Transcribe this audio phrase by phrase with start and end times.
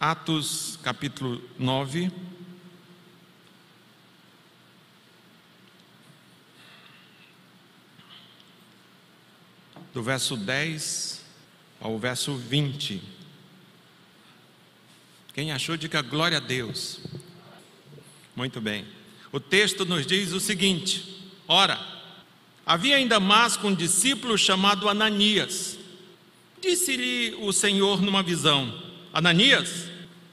[0.00, 2.10] Atos capítulo 9.
[9.92, 11.20] Do verso 10
[11.78, 13.02] ao verso 20.
[15.34, 17.00] Quem achou, diga glória a Deus.
[18.34, 18.86] Muito bem.
[19.30, 21.78] O texto nos diz o seguinte: Ora,
[22.64, 25.78] havia em Damasco um discípulo chamado Ananias.
[26.58, 29.89] Disse-lhe o Senhor numa visão: Ananias?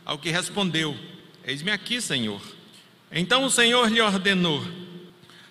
[0.07, 0.97] Ao que respondeu:
[1.43, 2.41] Eis-me aqui, Senhor.
[3.11, 4.65] Então o Senhor lhe ordenou: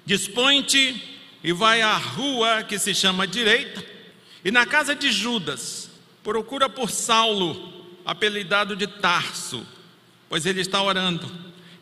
[0.06, 3.84] Dispõe-te e vai à rua que se chama Direita,
[4.42, 5.90] e na casa de Judas,
[6.24, 9.66] procura por Saulo, apelidado de Tarso,
[10.26, 11.30] pois ele está orando.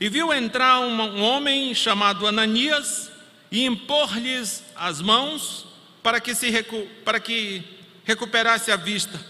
[0.00, 3.08] E viu entrar um homem chamado Ananias
[3.52, 5.64] e impor-lhes as mãos
[6.02, 7.62] para que, se recu para que
[8.04, 9.24] recuperasse a vista.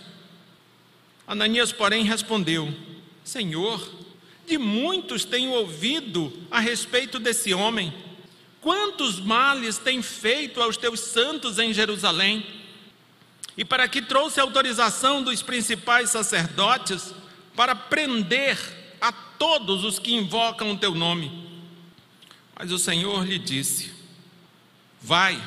[1.27, 2.73] Ananias, porém, respondeu:
[3.25, 3.91] Senhor,
[4.47, 7.93] de muitos tenho ouvido a respeito desse homem.
[8.61, 12.47] Quantos males tem feito aos teus santos em Jerusalém?
[13.57, 17.15] E para que trouxe autorização dos principais sacerdotes
[17.57, 18.59] para prender
[19.01, 21.31] a todos os que invocam o teu nome.
[22.59, 23.93] Mas o Senhor lhe disse:
[25.01, 25.41] Vai,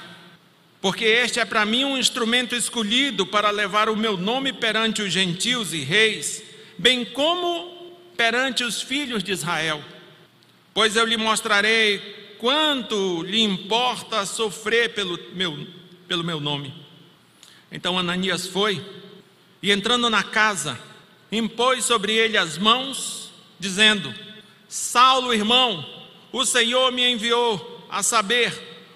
[0.81, 5.11] porque este é para mim um instrumento escolhido para levar o meu nome perante os
[5.11, 6.44] gentios e reis,
[6.78, 9.83] bem como perante os filhos de Israel.
[10.73, 15.67] Pois eu lhe mostrarei quanto lhe importa sofrer pelo meu,
[16.08, 16.73] pelo meu nome.
[17.72, 18.83] Então Ananias foi
[19.61, 20.80] e, entrando na casa,
[21.31, 24.14] impôs sobre ele as mãos, dizendo:
[24.67, 25.86] Saulo, irmão,
[26.31, 28.53] o Senhor me enviou a saber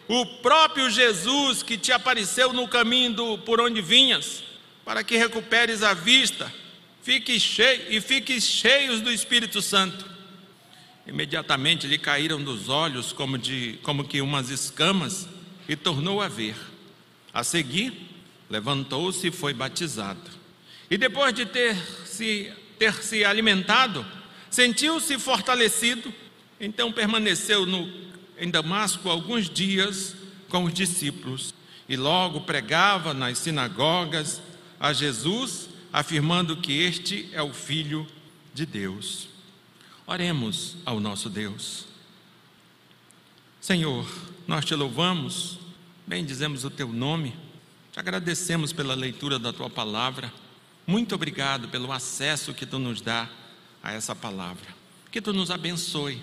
[0.07, 4.43] o próprio Jesus que te apareceu no caminho do, por onde vinhas,
[4.83, 6.53] para que recuperes a vista,
[7.01, 10.05] fique cheio e fiques cheios do Espírito Santo.
[11.05, 15.27] Imediatamente lhe caíram dos olhos como, de, como que umas escamas
[15.67, 16.55] e tornou a ver.
[17.33, 17.93] A seguir,
[18.49, 20.29] levantou-se e foi batizado.
[20.89, 21.75] E depois de ter
[22.05, 24.05] se, ter se alimentado,
[24.49, 26.13] sentiu-se fortalecido,
[26.59, 28.11] então permaneceu no
[28.41, 30.15] em Damasco alguns dias
[30.49, 31.53] com os discípulos
[31.87, 34.41] e logo pregava nas sinagogas
[34.79, 38.07] a Jesus, afirmando que este é o Filho
[38.53, 39.29] de Deus.
[40.05, 41.85] Oremos ao nosso Deus.
[43.59, 44.09] Senhor,
[44.47, 45.59] nós te louvamos,
[46.07, 47.35] bendizemos o teu nome,
[47.91, 50.33] te agradecemos pela leitura da tua palavra.
[50.87, 53.29] Muito obrigado pelo acesso que tu nos dá
[53.83, 54.67] a essa palavra.
[55.11, 56.21] Que tu nos abençoe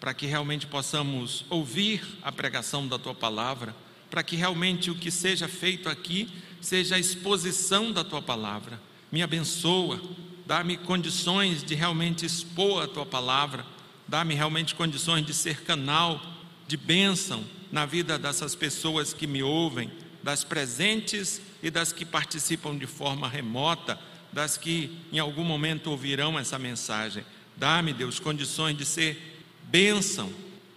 [0.00, 3.74] para que realmente possamos ouvir a pregação da tua palavra,
[4.10, 6.28] para que realmente o que seja feito aqui
[6.60, 8.80] seja a exposição da tua palavra.
[9.10, 10.00] Me abençoa,
[10.46, 13.64] dá-me condições de realmente expor a tua palavra,
[14.06, 16.20] dá-me realmente condições de ser canal
[16.66, 17.42] de bênção
[17.72, 19.90] na vida dessas pessoas que me ouvem,
[20.22, 23.98] das presentes e das que participam de forma remota,
[24.30, 27.24] das que em algum momento ouvirão essa mensagem.
[27.56, 30.30] Dá-me, Deus, condições de ser bênção,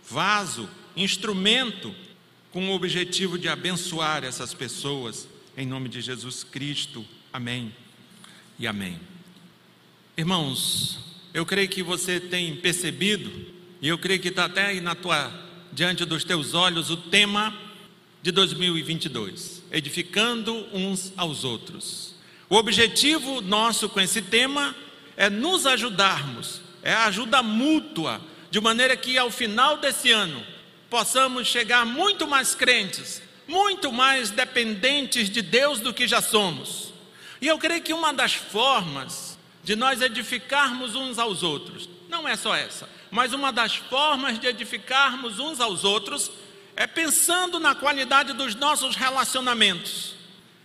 [0.09, 1.94] vaso, instrumento,
[2.52, 7.06] com o objetivo de abençoar essas pessoas, em nome de Jesus Cristo.
[7.31, 7.74] Amém
[8.57, 9.00] e amém.
[10.17, 11.00] Irmãos,
[11.34, 13.31] eu creio que você tem percebido,
[13.81, 15.31] e eu creio que está até aí na tua,
[15.72, 17.57] diante dos teus olhos, o tema
[18.22, 22.13] de 2022: edificando uns aos outros.
[22.50, 24.75] O objetivo nosso com esse tema
[25.16, 30.44] é nos ajudarmos, é a ajuda mútua de maneira que ao final desse ano
[30.89, 36.91] possamos chegar muito mais crentes, muito mais dependentes de Deus do que já somos.
[37.41, 42.35] E eu creio que uma das formas de nós edificarmos uns aos outros, não é
[42.35, 46.31] só essa, mas uma das formas de edificarmos uns aos outros
[46.75, 50.13] é pensando na qualidade dos nossos relacionamentos,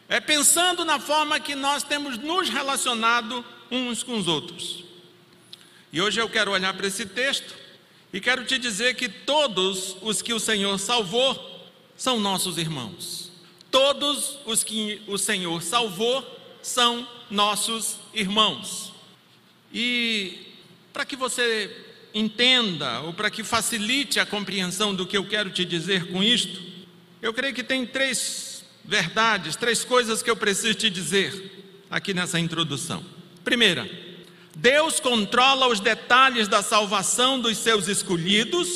[0.09, 4.85] é pensando na forma que nós temos nos relacionado uns com os outros.
[5.93, 7.55] E hoje eu quero olhar para esse texto
[8.13, 13.33] e quero te dizer que todos os que o Senhor salvou são nossos irmãos.
[13.71, 16.36] Todos os que o Senhor salvou
[16.67, 18.93] são nossos irmãos.
[19.73, 20.55] E
[20.93, 21.71] para que você
[22.15, 26.61] entenda, ou para que facilite a compreensão do que eu quero te dizer com isto,
[27.21, 32.39] eu creio que tem três verdades, três coisas que eu preciso te dizer aqui nessa
[32.39, 33.05] introdução.
[33.45, 33.89] Primeira,
[34.55, 38.69] Deus controla os detalhes da salvação dos seus escolhidos,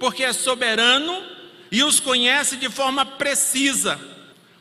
[0.00, 1.22] porque é soberano
[1.70, 4.00] e os conhece de forma precisa.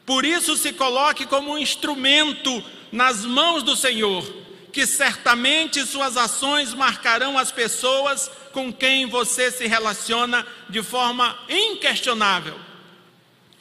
[0.07, 2.63] Por isso, se coloque como um instrumento
[2.94, 4.25] nas mãos do Senhor,
[4.71, 12.57] que certamente suas ações marcarão as pessoas com quem você se relaciona de forma inquestionável.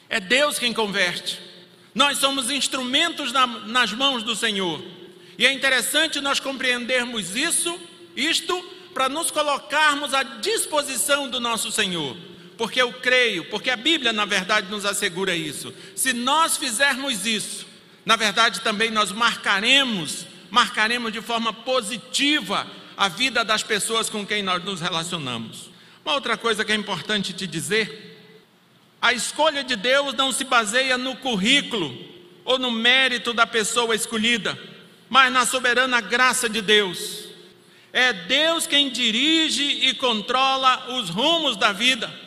[0.07, 1.37] É Deus quem converte.
[1.93, 4.81] Nós somos instrumentos na, nas mãos do Senhor.
[5.37, 7.77] E é interessante nós compreendermos isso,
[8.15, 8.57] isto,
[8.93, 12.15] para nos colocarmos à disposição do nosso Senhor.
[12.57, 15.73] Porque eu creio, porque a Bíblia, na verdade, nos assegura isso.
[15.95, 17.67] Se nós fizermos isso,
[18.05, 22.65] na verdade, também nós marcaremos, marcaremos de forma positiva
[22.97, 25.69] a vida das pessoas com quem nós nos relacionamos.
[26.03, 28.17] Uma outra coisa que é importante te dizer:
[28.99, 31.95] a escolha de Deus não se baseia no currículo
[32.43, 34.57] ou no mérito da pessoa escolhida,
[35.09, 37.27] mas na soberana graça de Deus.
[37.93, 42.26] É Deus quem dirige e controla os rumos da vida.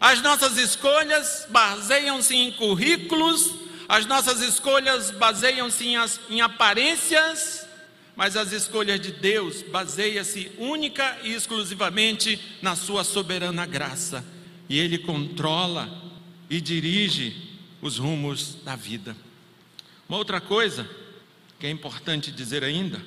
[0.00, 3.54] As nossas escolhas baseiam-se em currículos,
[3.88, 5.96] as nossas escolhas baseiam-se em,
[6.30, 7.66] em aparências
[8.16, 14.24] mas as escolhas de Deus baseiam-se única e exclusivamente na sua soberana graça.
[14.70, 15.86] E ele controla
[16.48, 17.36] e dirige
[17.82, 19.14] os rumos da vida.
[20.08, 20.88] Uma outra coisa
[21.60, 23.04] que é importante dizer ainda,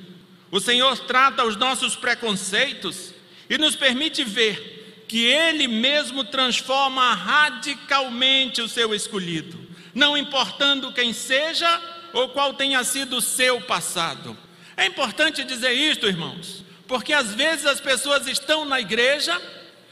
[0.52, 3.12] o Senhor trata os nossos preconceitos
[3.50, 4.79] e nos permite ver
[5.10, 9.58] que ele mesmo transforma radicalmente o seu escolhido,
[9.92, 11.82] não importando quem seja
[12.14, 14.38] ou qual tenha sido o seu passado.
[14.78, 19.36] É importante dizer isto, irmãos, porque às vezes as pessoas estão na igreja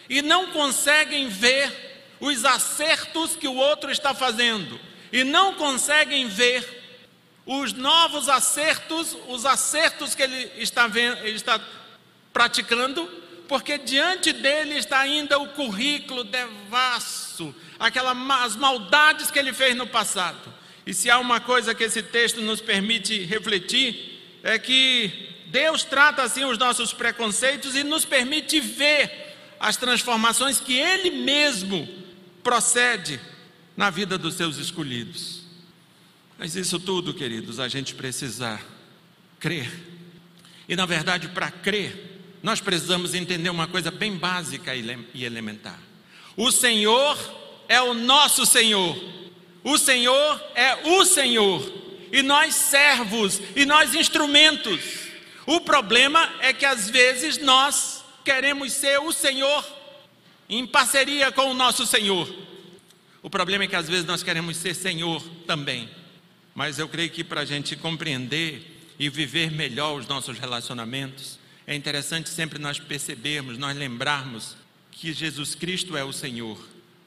[0.08, 4.80] e não conseguem ver os acertos que o outro está fazendo,
[5.12, 6.84] e não conseguem ver
[7.44, 11.60] os novos acertos, os acertos que ele está, vendo, ele está
[12.32, 13.10] praticando,
[13.48, 19.88] porque diante dele está ainda o currículo devasso, aquelas as maldades que ele fez no
[19.88, 20.54] passado.
[20.86, 26.24] E se há uma coisa que esse texto nos permite refletir, é que Deus trata
[26.24, 31.88] assim os nossos preconceitos e nos permite ver as transformações que Ele mesmo
[32.44, 33.20] procede
[33.76, 35.44] na vida dos seus escolhidos.
[36.38, 38.60] Mas isso tudo, queridos, a gente precisa
[39.40, 39.70] crer.
[40.70, 42.17] E na verdade, para crer,
[42.48, 45.78] nós precisamos entender uma coisa bem básica e elementar.
[46.38, 47.18] O Senhor
[47.68, 48.98] é o nosso Senhor.
[49.66, 51.74] O Senhor é o Senhor
[52.10, 54.80] e nós servos, e nós instrumentos.
[55.46, 59.66] O problema é que às vezes nós queremos ser o Senhor
[60.48, 62.34] em parceria com o nosso Senhor.
[63.22, 65.90] O problema é que às vezes nós queremos ser Senhor também.
[66.56, 71.37] Mas eu creio que para a gente compreender e viver melhor os nossos relacionamentos,
[71.68, 74.56] é interessante sempre nós percebermos, nós lembrarmos
[74.90, 76.58] que Jesus Cristo é o Senhor.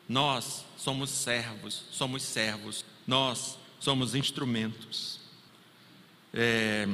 [0.06, 2.84] Nós somos servos, somos servos.
[3.06, 5.18] Nós somos instrumentos.
[6.34, 6.86] É,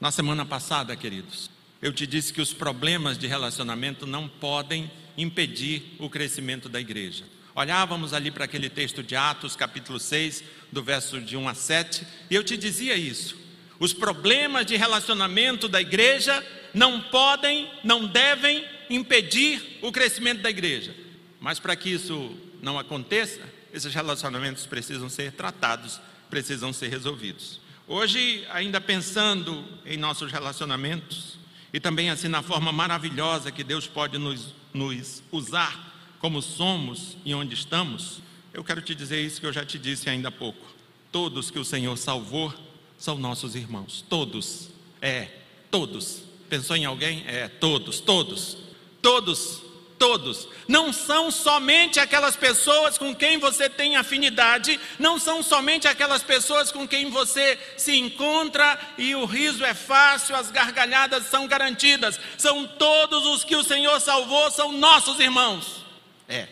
[0.00, 1.50] na semana passada, queridos,
[1.82, 7.24] eu te disse que os problemas de relacionamento não podem impedir o crescimento da igreja.
[7.56, 12.06] Olhávamos ali para aquele texto de Atos, capítulo 6, do verso de 1 a 7,
[12.30, 13.36] e eu te dizia isso.
[13.80, 16.44] Os problemas de relacionamento da igreja
[16.78, 20.94] não podem, não devem impedir o crescimento da igreja.
[21.40, 22.32] Mas para que isso
[22.62, 23.40] não aconteça,
[23.72, 26.00] esses relacionamentos precisam ser tratados,
[26.30, 27.60] precisam ser resolvidos.
[27.86, 31.36] Hoje, ainda pensando em nossos relacionamentos
[31.72, 37.34] e também assim na forma maravilhosa que Deus pode nos, nos usar como somos e
[37.34, 38.20] onde estamos,
[38.54, 40.64] eu quero te dizer isso que eu já te disse ainda há pouco.
[41.10, 42.54] Todos que o Senhor salvou
[42.96, 44.04] são nossos irmãos.
[44.08, 44.68] Todos.
[45.00, 45.28] É,
[45.70, 46.27] todos.
[46.48, 47.24] Pensou em alguém?
[47.26, 48.56] É, todos, todos.
[49.00, 50.48] Todos todos.
[50.66, 56.70] Não são somente aquelas pessoas com quem você tem afinidade, não são somente aquelas pessoas
[56.70, 62.18] com quem você se encontra e o riso é fácil, as gargalhadas são garantidas.
[62.38, 65.84] São todos os que o Senhor salvou, são nossos irmãos.
[66.28, 66.46] É,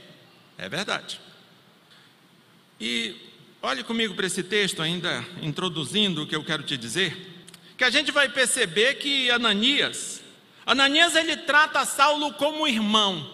[0.59, 1.21] é verdade.
[2.81, 3.15] E
[3.63, 7.36] olhe comigo para esse texto, ainda introduzindo o que eu quero te dizer,
[7.77, 10.23] que a gente vai perceber que Ananias,
[10.67, 13.31] Ananias ele trata Saulo como irmão.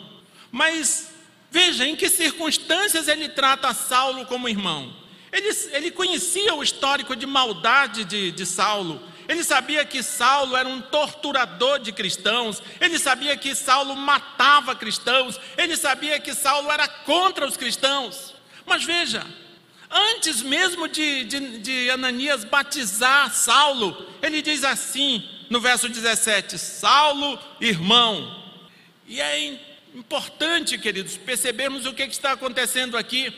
[0.50, 1.10] Mas
[1.50, 4.94] veja em que circunstâncias ele trata Saulo como irmão.
[5.32, 9.02] Ele, ele conhecia o histórico de maldade de, de Saulo.
[9.26, 12.62] Ele sabia que Saulo era um torturador de cristãos.
[12.78, 15.40] Ele sabia que Saulo matava cristãos.
[15.56, 18.34] Ele sabia que Saulo era contra os cristãos.
[18.66, 19.26] Mas veja,
[19.92, 27.38] antes mesmo de, de, de Ananias batizar Saulo, ele diz assim no verso 17: Saulo,
[27.60, 28.42] irmão.
[29.06, 29.58] E é
[29.94, 33.32] importante, queridos, percebermos o que está acontecendo aqui,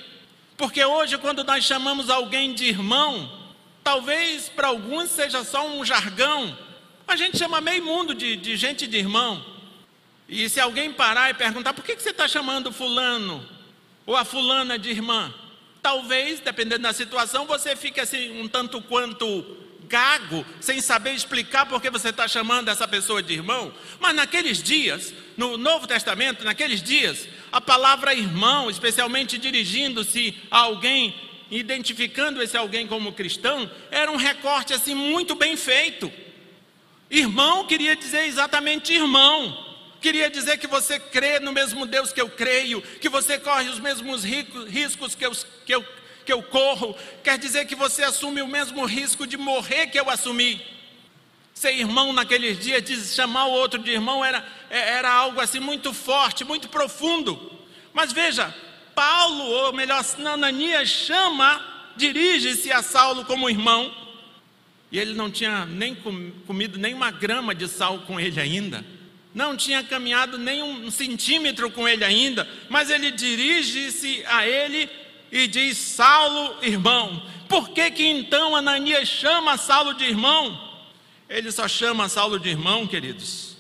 [0.57, 3.45] porque hoje, quando nós chamamos alguém de irmão,
[3.83, 6.57] talvez para alguns seja só um jargão,
[7.07, 9.45] A gente chama meio mundo de, de gente de irmão.
[10.27, 13.47] E se alguém parar e perguntar por que, que você está chamando fulano
[14.07, 15.33] ou a fulana de irmã,
[15.85, 19.45] talvez, dependendo da situação, você fique assim um tanto quanto
[19.87, 23.71] gago, sem saber explicar por que você está chamando essa pessoa de irmão.
[24.01, 31.15] Mas naqueles dias, no Novo Testamento, naqueles dias, a palavra irmão, especialmente dirigindo-se a alguém,
[31.51, 36.11] identificando esse alguém como cristão, era um recorte assim muito bem feito.
[37.11, 39.64] Irmão queria dizer exatamente irmão.
[40.05, 43.81] Queria dizer que você crê no mesmo Deus que eu creio, que você corre os
[43.81, 45.33] mesmos riscos que eu,
[45.65, 45.87] que eu,
[46.27, 46.95] que eu corro.
[47.23, 50.61] Quer dizer que você assume o mesmo risco de morrer que eu assumi.
[51.55, 55.95] Ser irmão naqueles dias, de chamar o outro de irmão, era, era algo assim muito
[55.95, 57.59] forte, muito profundo.
[57.95, 58.55] Mas veja,
[58.95, 61.65] Paulo, ou melhor, Ananias chama,
[61.97, 63.91] dirige-se a Saulo como irmão.
[64.93, 65.97] E ele não tinha nem
[66.47, 68.85] comido nem uma grama de sal com ele ainda
[69.35, 74.89] não tinha caminhado nem um centímetro com ele ainda, mas ele dirige-se a ele
[75.33, 77.21] e diz: Saulo, irmão.
[77.49, 80.59] Por que, que então Ananias chama Saulo de irmão?
[81.29, 83.57] Ele só chama Saulo de irmão, queridos,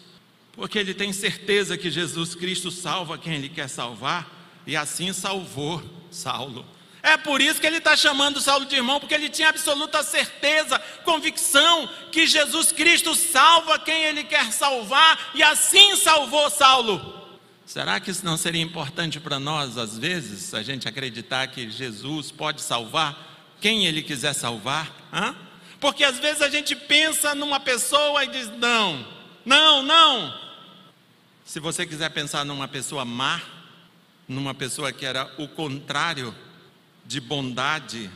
[0.52, 5.82] porque ele tem certeza que Jesus Cristo salva quem ele quer salvar, e assim salvou
[6.10, 6.64] Saulo.
[7.04, 10.78] É por isso que ele está chamando Saulo de irmão, porque ele tinha absoluta certeza,
[11.04, 17.22] convicção que Jesus Cristo salva quem ele quer salvar, e assim salvou Saulo.
[17.66, 22.30] Será que isso não seria importante para nós, às vezes, a gente acreditar que Jesus
[22.30, 23.14] pode salvar
[23.60, 24.90] quem ele quiser salvar?
[25.12, 25.36] Hã?
[25.78, 29.06] Porque às vezes a gente pensa numa pessoa e diz: não,
[29.44, 30.40] não, não.
[31.44, 33.42] Se você quiser pensar numa pessoa má,
[34.26, 36.34] numa pessoa que era o contrário
[37.06, 38.10] de bondade,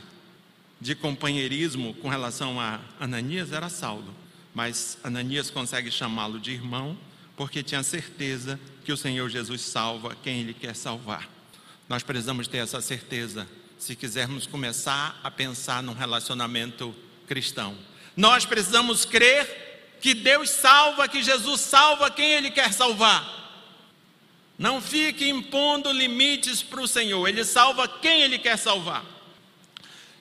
[0.80, 4.14] de companheirismo com relação a Ananias era Saulo,
[4.54, 6.96] mas Ananias consegue chamá-lo de irmão
[7.36, 11.28] porque tinha certeza que o Senhor Jesus salva quem ele quer salvar.
[11.88, 16.94] Nós precisamos ter essa certeza se quisermos começar a pensar num relacionamento
[17.26, 17.76] cristão.
[18.16, 23.47] Nós precisamos crer que Deus salva, que Jesus salva quem ele quer salvar.
[24.58, 29.04] Não fique impondo limites para o Senhor, Ele salva quem Ele quer salvar.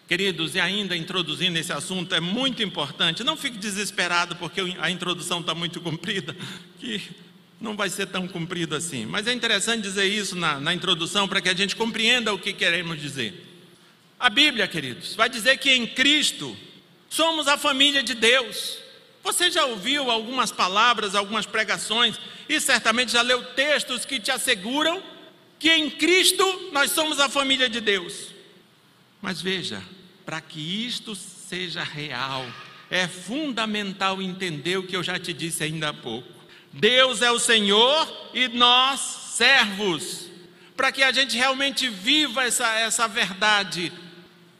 [0.07, 5.41] Queridos, e ainda introduzindo esse assunto, é muito importante, não fique desesperado porque a introdução
[5.41, 6.35] está muito comprida,
[6.79, 7.01] que
[7.59, 9.05] não vai ser tão comprido assim.
[9.05, 12.53] Mas é interessante dizer isso na, na introdução para que a gente compreenda o que
[12.53, 13.43] queremos dizer.
[14.19, 16.55] A Bíblia, queridos, vai dizer que em Cristo
[17.09, 18.79] somos a família de Deus.
[19.27, 22.17] Você já ouviu algumas palavras, algumas pregações
[22.47, 25.03] e certamente já leu textos que te asseguram
[25.59, 28.29] que em Cristo nós somos a família de Deus.
[29.21, 29.83] Mas veja,
[30.25, 32.45] para que isto seja real,
[32.89, 36.29] é fundamental entender o que eu já te disse ainda há pouco.
[36.71, 40.29] Deus é o Senhor e nós servos.
[40.73, 43.91] Para que a gente realmente viva essa, essa verdade.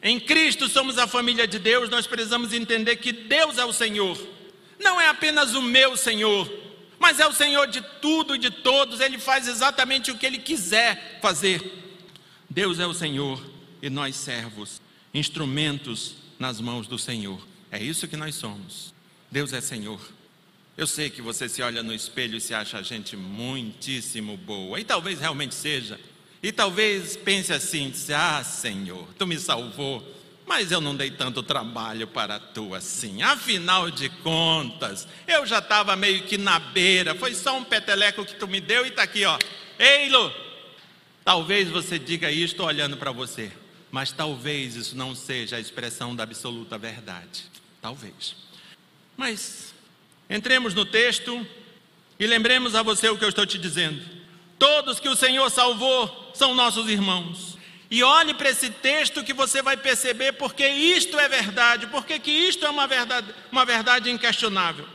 [0.03, 4.35] Em Cristo somos a família de Deus, nós precisamos entender que Deus é o Senhor.
[4.79, 6.51] Não é apenas o meu Senhor,
[6.99, 10.37] mas é o Senhor de tudo e de todos, Ele faz exatamente o que Ele
[10.39, 11.61] quiser fazer.
[12.49, 13.43] Deus é o Senhor
[13.81, 14.81] e nós servos,
[15.13, 17.45] instrumentos nas mãos do Senhor.
[17.71, 18.93] É isso que nós somos.
[19.31, 19.99] Deus é Senhor.
[20.77, 24.83] Eu sei que você se olha no espelho e se acha gente muitíssimo boa, e
[24.83, 25.99] talvez realmente seja.
[26.41, 30.03] E talvez pense assim: Ah, Senhor, tu me salvou
[30.47, 33.21] mas eu não dei tanto trabalho para tu assim.
[33.21, 38.35] Afinal de contas, eu já estava meio que na beira, foi só um peteleco que
[38.35, 39.37] tu me deu e está aqui, ó.
[39.77, 40.33] Eilo!
[41.25, 43.51] Talvez você diga isto olhando para você,
[43.91, 47.43] mas talvez isso não seja a expressão da absoluta verdade.
[47.81, 48.33] Talvez.
[49.17, 49.73] Mas
[50.29, 51.45] entremos no texto
[52.17, 54.01] e lembremos a você o que eu estou te dizendo.
[54.57, 57.56] Todos que o Senhor salvou são nossos irmãos.
[57.89, 62.31] E olhe para esse texto que você vai perceber porque isto é verdade, porque que
[62.31, 64.85] isto é uma verdade, uma verdade inquestionável.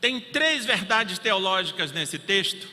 [0.00, 2.66] Tem três verdades teológicas nesse texto,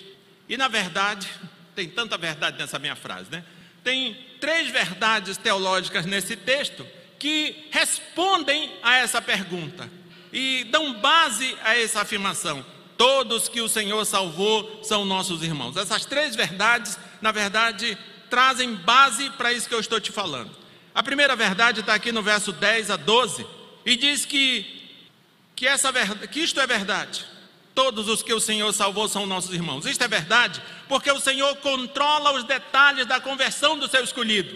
[0.47, 1.27] e na verdade,
[1.75, 3.43] tem tanta verdade nessa minha frase, né?
[3.83, 6.87] Tem três verdades teológicas nesse texto
[7.19, 9.89] que respondem a essa pergunta
[10.31, 12.65] e dão base a essa afirmação.
[12.97, 15.75] Todos que o Senhor salvou são nossos irmãos.
[15.75, 17.97] Essas três verdades, na verdade,
[18.35, 20.51] trazem base para isso que eu estou te falando.
[20.93, 23.47] A primeira verdade está aqui no verso 10 a 12,
[23.85, 24.89] e diz que,
[25.55, 25.89] que, essa,
[26.29, 27.25] que isto é verdade.
[27.73, 29.85] Todos os que o Senhor salvou são nossos irmãos.
[29.85, 34.53] Isto é verdade, porque o Senhor controla os detalhes da conversão do seu escolhido.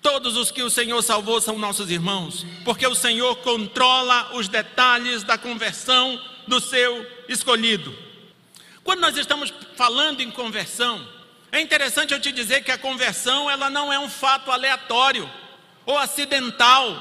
[0.00, 5.24] Todos os que o Senhor salvou são nossos irmãos, porque o Senhor controla os detalhes
[5.24, 7.92] da conversão do seu escolhido.
[8.84, 11.04] Quando nós estamos falando em conversão,
[11.56, 15.30] é interessante eu te dizer que a conversão ela não é um fato aleatório
[15.86, 16.96] ou acidental,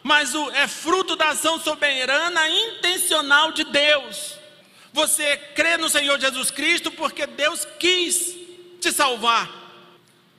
[0.00, 4.34] mas o, é fruto da ação soberana intencional de Deus.
[4.92, 8.36] Você crê no Senhor Jesus Cristo porque Deus quis
[8.80, 9.50] te salvar.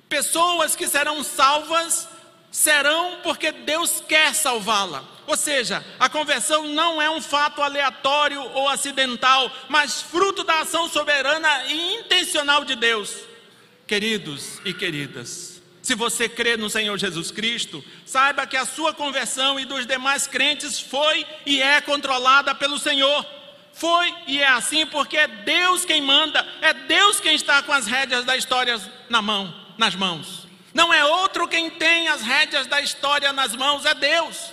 [0.07, 2.07] Pessoas que serão salvas
[2.49, 5.03] serão porque Deus quer salvá-la.
[5.27, 10.87] Ou seja, a conversão não é um fato aleatório ou acidental, mas fruto da ação
[10.87, 13.26] soberana e intencional de Deus.
[13.87, 19.57] Queridos e queridas, se você crê no Senhor Jesus Cristo, saiba que a sua conversão
[19.57, 23.25] e dos demais crentes foi e é controlada pelo Senhor.
[23.71, 27.87] Foi e é assim porque é Deus quem manda, é Deus quem está com as
[27.87, 28.77] rédeas da história
[29.09, 30.45] na mão, nas mãos.
[30.73, 34.51] Não é outro quem tem as rédeas da história nas mãos, é Deus.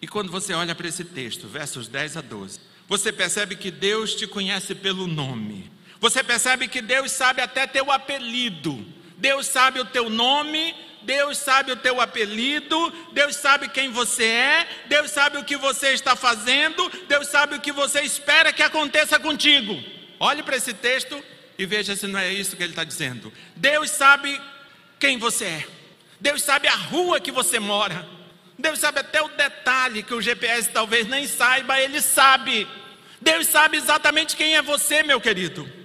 [0.00, 4.14] E quando você olha para esse texto, versos 10 a 12, você percebe que Deus
[4.14, 5.71] te conhece pelo nome.
[6.02, 8.84] Você percebe que Deus sabe até teu apelido.
[9.18, 14.68] Deus sabe o teu nome, Deus sabe o teu apelido, Deus sabe quem você é,
[14.88, 19.16] Deus sabe o que você está fazendo, Deus sabe o que você espera que aconteça
[19.20, 19.80] contigo.
[20.18, 21.22] Olhe para esse texto
[21.56, 23.32] e veja se não é isso que ele está dizendo.
[23.54, 24.42] Deus sabe
[24.98, 25.66] quem você é,
[26.20, 28.04] Deus sabe a rua que você mora,
[28.58, 32.66] Deus sabe até o detalhe que o GPS talvez nem saiba, Ele sabe.
[33.20, 35.81] Deus sabe exatamente quem é você, meu querido.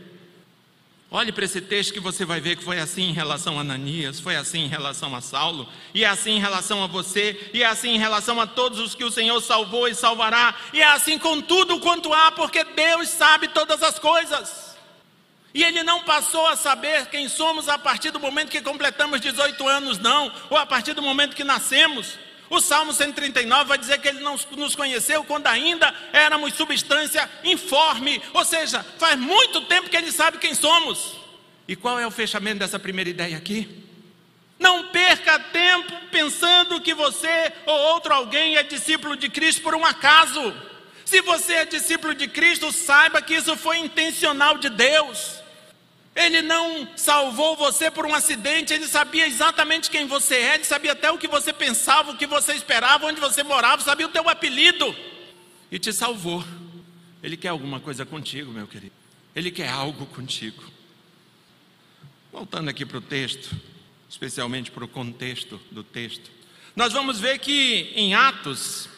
[1.09, 4.19] Olhe para esse texto que você vai ver que foi assim em relação a Ananias,
[4.19, 7.65] foi assim em relação a Saulo, e é assim em relação a você, e é
[7.65, 11.17] assim em relação a todos os que o Senhor salvou e salvará, e é assim
[11.17, 14.75] com tudo quanto há, porque Deus sabe todas as coisas.
[15.53, 19.65] E Ele não passou a saber quem somos a partir do momento que completamos 18
[19.65, 22.19] anos, não, ou a partir do momento que nascemos.
[22.49, 28.21] O Salmo 139 vai dizer que ele não nos conheceu quando ainda éramos substância informe,
[28.33, 31.15] ou seja, faz muito tempo que ele sabe quem somos.
[31.67, 33.86] E qual é o fechamento dessa primeira ideia aqui?
[34.57, 39.86] Não perca tempo pensando que você ou outro alguém é discípulo de Cristo por um
[39.86, 40.53] acaso.
[41.05, 45.41] Se você é discípulo de Cristo, saiba que isso foi intencional de Deus.
[46.17, 50.93] Ele não salvou você por um acidente, ele sabia exatamente quem você é, ele sabia
[50.93, 54.27] até o que você pensava, o que você esperava, onde você morava, sabia o teu
[54.27, 54.95] apelido
[55.71, 56.43] e te salvou.
[57.21, 58.95] Ele quer alguma coisa contigo, meu querido.
[59.36, 60.63] Ele quer algo contigo.
[62.32, 63.56] Voltando aqui para o texto,
[64.10, 66.32] especialmente para o contexto do texto,
[66.75, 68.89] nós vamos ver que em Atos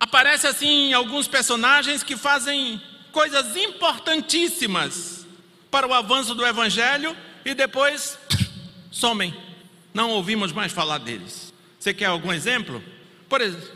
[0.00, 5.25] aparece assim alguns personagens que fazem coisas importantíssimas
[5.70, 8.18] para o avanço do Evangelho e depois
[8.90, 9.34] somem.
[9.92, 11.52] Não ouvimos mais falar deles.
[11.78, 12.82] Você quer algum exemplo?
[13.28, 13.68] Por exemplo,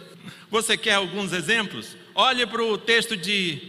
[0.50, 1.96] você quer alguns exemplos?
[2.14, 3.60] Olhe para o texto de,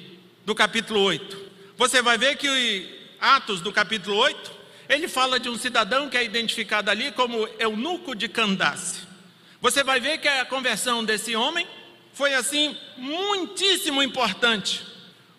[0.45, 1.37] do capítulo 8.
[1.77, 4.51] Você vai ver que Atos do capítulo 8,
[4.89, 9.01] ele fala de um cidadão que é identificado ali como eunuco de Candace.
[9.61, 11.67] Você vai ver que a conversão desse homem
[12.13, 14.90] foi assim muitíssimo importante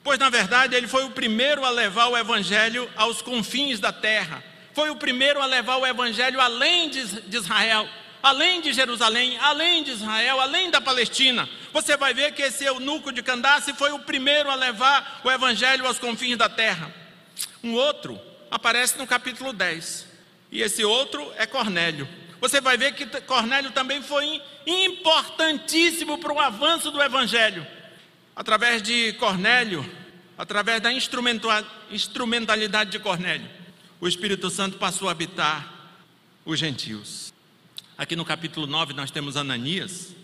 [0.03, 4.43] pois na verdade ele foi o primeiro a levar o evangelho aos confins da terra,
[4.75, 7.89] foi o primeiro a levar o evangelho além de Israel,
[8.23, 11.49] além de Jerusalém, além de Israel, além da Palestina.
[11.73, 15.87] Você vai ver que esse eunuco de Candace foi o primeiro a levar o evangelho
[15.87, 16.93] aos confins da terra.
[17.63, 18.19] Um outro
[18.51, 20.07] aparece no capítulo 10,
[20.51, 22.09] e esse outro é Cornélio.
[22.41, 27.65] Você vai ver que Cornélio também foi importantíssimo para o avanço do evangelho
[28.35, 29.89] através de Cornélio,
[30.37, 33.49] através da instrumentalidade de Cornélio,
[34.01, 35.73] o Espírito Santo passou a habitar
[36.45, 37.33] os gentios.
[37.97, 40.15] Aqui no capítulo 9 nós temos Ananias,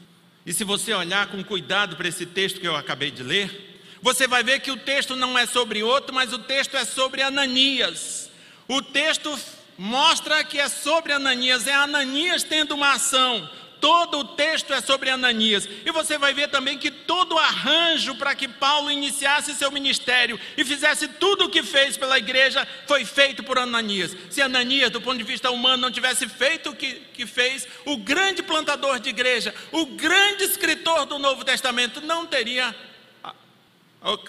[0.44, 4.26] e se você olhar com cuidado para esse texto que eu acabei de ler, você
[4.26, 8.30] vai ver que o texto não é sobre outro, mas o texto é sobre Ananias.
[8.66, 9.38] O texto
[9.76, 13.48] mostra que é sobre Ananias, é Ananias tendo uma ação,
[13.80, 15.68] Todo o texto é sobre Ananias.
[15.84, 20.38] E você vai ver também que todo o arranjo para que Paulo iniciasse seu ministério
[20.56, 24.16] e fizesse tudo o que fez pela igreja foi feito por Ananias.
[24.30, 27.96] Se Ananias, do ponto de vista humano, não tivesse feito o que, que fez, o
[27.96, 32.74] grande plantador de igreja, o grande escritor do Novo Testamento, não teria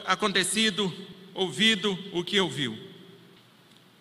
[0.05, 0.93] acontecido,
[1.33, 2.77] ouvido o que ouviu.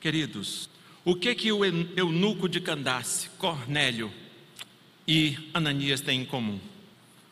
[0.00, 0.68] Queridos,
[1.04, 4.12] o que que o eunuco de Candace, Cornélio,
[5.09, 6.61] e Ananias têm em comum?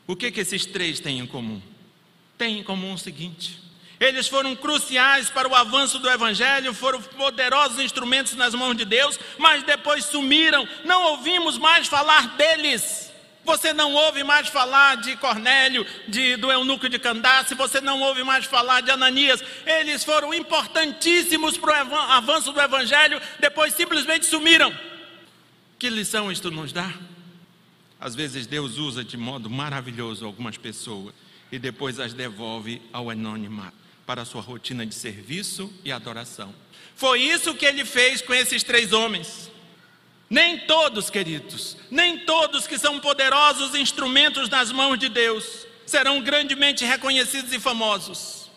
[0.07, 1.61] O que, que esses três têm em comum?
[2.39, 3.61] Têm em comum o seguinte:
[4.01, 9.21] Eles foram cruciais para o avanço do Evangelho, foram poderosos instrumentos nas mãos de Deus,
[9.37, 13.05] mas depois sumiram, não ouvimos mais falar deles.
[13.45, 18.25] Você não ouve mais falar de Cornélio, de, do eunuco de Candace, você não ouve
[18.25, 19.41] mais falar de Ananias.
[19.65, 24.77] Eles foram importantíssimos para o avanço do Evangelho, depois simplesmente sumiram.
[25.79, 26.93] Que lição isto nos dá?
[27.99, 31.15] Às vezes Deus usa de modo maravilhoso algumas pessoas
[31.51, 36.55] e depois as devolve ao anonimato para a sua rotina de serviço e adoração.
[36.95, 39.51] Foi isso que ele fez com esses três homens.
[40.29, 46.85] Nem todos, queridos, nem todos que são poderosos instrumentos nas mãos de Deus serão grandemente
[46.85, 48.51] reconhecidos e famosos.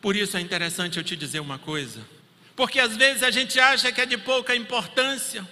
[0.00, 2.06] Por isso é interessante eu te dizer uma coisa,
[2.54, 5.48] porque às vezes a gente acha que é de pouca importância.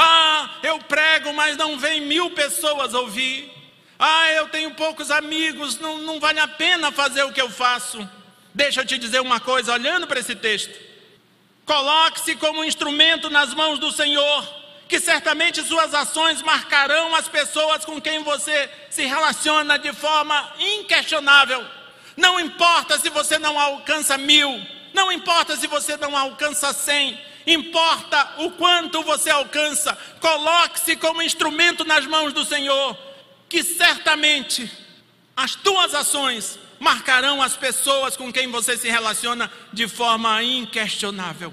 [0.00, 3.52] Ah, eu prego, mas não vem mil pessoas ouvir.
[3.98, 8.08] Ah, eu tenho poucos amigos, não, não vale a pena fazer o que eu faço.
[8.54, 10.72] Deixa eu te dizer uma coisa, olhando para esse texto.
[11.66, 14.46] Coloque-se como instrumento nas mãos do Senhor,
[14.88, 21.66] que certamente suas ações marcarão as pessoas com quem você se relaciona de forma inquestionável.
[22.16, 28.34] Não importa se você não alcança mil, não importa se você não alcança cem, importa
[28.38, 29.96] o quanto você alcança.
[30.20, 32.96] Coloque-se como instrumento nas mãos do Senhor
[33.48, 34.70] que certamente
[35.36, 41.52] as tuas ações marcarão as pessoas com quem você se relaciona de forma inquestionável.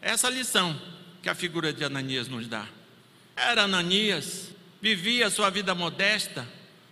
[0.00, 0.80] Essa lição
[1.22, 2.66] que a figura de Ananias nos dá.
[3.36, 6.46] Era Ananias, vivia sua vida modesta,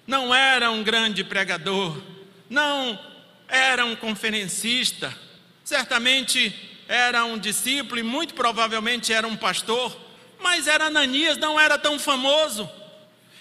[0.07, 2.03] não era um grande pregador,
[2.51, 2.99] não
[3.47, 5.17] era um conferencista,
[5.63, 9.97] certamente era um discípulo e muito provavelmente era um pastor,
[10.39, 12.69] mas era Ananias, não era tão famoso.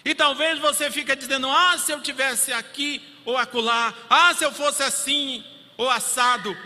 [0.06, 4.54] E talvez você fique dizendo: ah, se eu tivesse aqui ou acolá, ah, se eu
[4.54, 5.44] fosse assim
[5.76, 6.58] ou assado.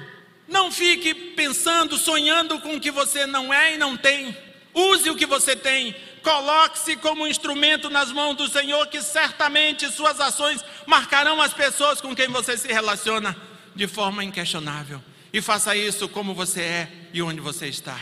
[0.47, 4.37] Não fique pensando, sonhando com o que você não é e não tem.
[4.71, 5.95] Use o que você tem.
[6.21, 12.15] Coloque-se como instrumento nas mãos do Senhor, que certamente suas ações marcarão as pessoas com
[12.15, 13.35] quem você se relaciona
[13.73, 15.01] de forma inquestionável.
[15.35, 17.99] E faça isso como você é e onde você está.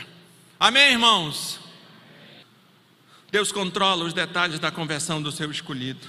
[0.56, 1.58] Amém, irmãos?
[3.28, 6.06] Deus controla os detalhes da conversão do seu escolhido.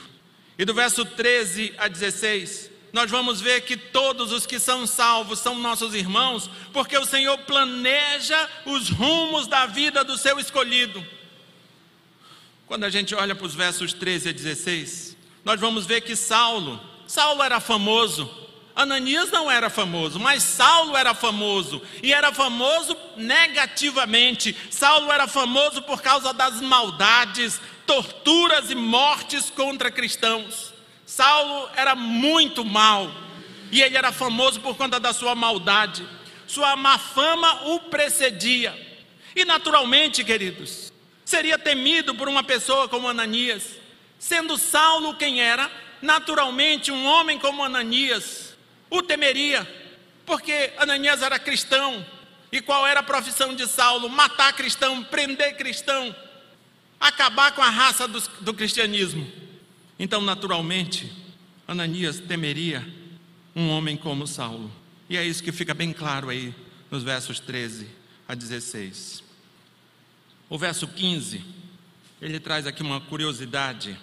[0.55, 5.39] E do verso 13 a 16, nós vamos ver que todos os que são salvos
[5.39, 11.03] são nossos irmãos, porque o Senhor planeja os rumos da vida do seu escolhido.
[12.67, 16.79] Quando a gente olha para os versos 13 a 16, nós vamos ver que Saulo,
[17.07, 18.44] Saulo era famoso,
[18.75, 24.55] Ananias não era famoso, mas Saulo era famoso, e era famoso negativamente.
[24.69, 30.73] Saulo era famoso por causa das maldades, torturas e mortes contra cristãos.
[31.05, 33.09] Saulo era muito mal,
[33.71, 36.05] e ele era famoso por conta da sua maldade.
[36.45, 38.77] Sua má fama o precedia.
[39.33, 40.91] E naturalmente, queridos,
[41.23, 43.63] seria temido por uma pessoa como Ananias.
[44.19, 48.44] Sendo Saulo quem era, naturalmente um homem como Ananias
[48.89, 49.67] o temeria,
[50.25, 52.05] porque Ananias era cristão.
[52.51, 54.09] E qual era a profissão de Saulo?
[54.09, 56.15] Matar cristão, prender cristão,
[56.99, 59.29] acabar com a raça do, do cristianismo.
[59.99, 61.11] Então, naturalmente,
[61.67, 62.85] Ananias temeria
[63.55, 64.71] um homem como Saulo.
[65.09, 66.53] E é isso que fica bem claro aí
[66.89, 67.87] nos versos 13
[68.27, 69.23] a 16.
[70.49, 71.43] O verso 15,
[72.21, 73.97] ele traz aqui uma curiosidade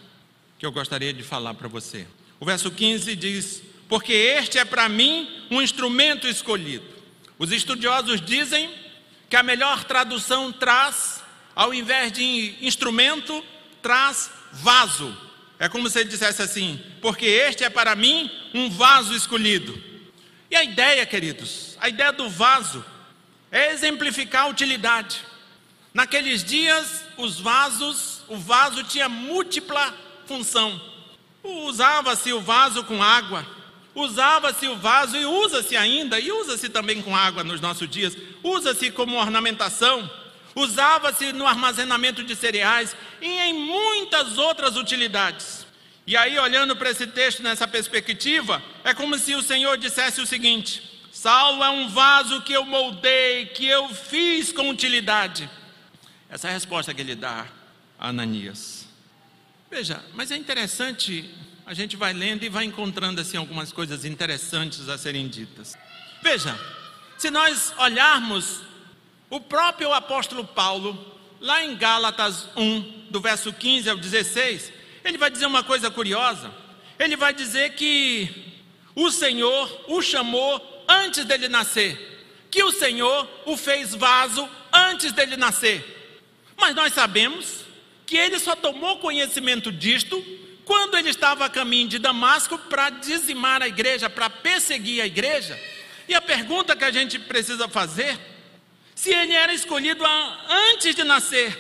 [0.58, 2.06] que eu gostaria de falar para você.
[2.38, 6.82] O verso 15 diz: porque este é para mim um instrumento escolhido.
[7.38, 8.70] Os estudiosos dizem
[9.28, 11.22] que a melhor tradução traz,
[11.54, 13.44] ao invés de instrumento,
[13.82, 15.14] traz vaso.
[15.58, 19.78] É como se ele dissesse assim: porque este é para mim um vaso escolhido.
[20.50, 22.82] E a ideia, queridos, a ideia do vaso
[23.50, 25.22] é exemplificar a utilidade.
[25.92, 29.94] Naqueles dias, os vasos, o vaso tinha múltipla
[30.26, 30.80] função.
[31.44, 33.46] Usava-se o vaso com água,
[33.94, 38.90] Usava-se o vaso e usa-se ainda, e usa-se também com água nos nossos dias, usa-se
[38.90, 40.10] como ornamentação,
[40.54, 45.66] usava-se no armazenamento de cereais e em muitas outras utilidades.
[46.06, 50.26] E aí, olhando para esse texto nessa perspectiva, é como se o Senhor dissesse o
[50.26, 55.48] seguinte: Saulo é um vaso que eu moldei, que eu fiz com utilidade.
[56.28, 57.46] Essa é a resposta que ele dá
[57.98, 58.88] a Ananias.
[59.70, 61.30] Veja, mas é interessante
[61.72, 65.74] a gente vai lendo e vai encontrando assim algumas coisas interessantes a serem ditas.
[66.22, 66.54] Veja,
[67.16, 68.60] se nós olharmos
[69.30, 74.70] o próprio apóstolo Paulo, lá em Gálatas 1, do verso 15 ao 16,
[75.02, 76.52] ele vai dizer uma coisa curiosa.
[76.98, 78.28] Ele vai dizer que
[78.94, 85.38] o Senhor o chamou antes dele nascer, que o Senhor o fez vaso antes dele
[85.38, 85.82] nascer.
[86.54, 87.60] Mas nós sabemos
[88.04, 90.22] que ele só tomou conhecimento disto
[90.64, 95.58] quando ele estava a caminho de Damasco para dizimar a igreja, para perseguir a igreja.
[96.08, 98.18] E a pergunta que a gente precisa fazer,
[98.94, 100.04] se ele era escolhido
[100.48, 101.56] antes de nascer,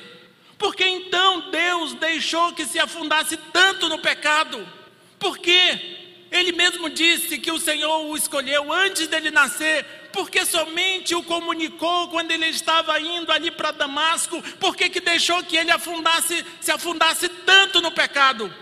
[0.58, 4.66] por que então Deus deixou que se afundasse tanto no pecado?
[5.18, 5.98] Por quê?
[6.30, 12.08] Ele mesmo disse que o Senhor o escolheu antes dele nascer, porque somente o comunicou
[12.08, 17.28] quando ele estava indo ali para Damasco, por que deixou que ele afundasse, se afundasse
[17.28, 18.52] tanto no pecado?